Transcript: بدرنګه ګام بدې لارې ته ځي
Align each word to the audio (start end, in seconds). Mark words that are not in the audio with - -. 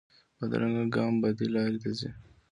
بدرنګه 0.37 0.85
ګام 0.95 1.13
بدې 1.21 1.47
لارې 1.53 1.79
ته 1.83 1.91
ځي 1.99 2.09